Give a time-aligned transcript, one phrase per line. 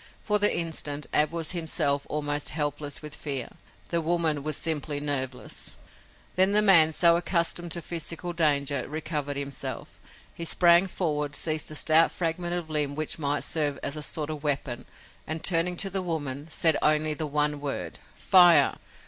[0.23, 3.49] For the instant Ab was himself almost helpless with fear.
[3.89, 5.77] The woman was simply nerveless.
[6.33, 9.99] Then the man, so accustomed to physical danger, recovered himself.
[10.33, 14.31] He sprang forward, seized a stout fragment of limb which might serve as a sort
[14.31, 14.87] of weapon,
[15.27, 18.73] and, turning to the woman, said only the one word "fire."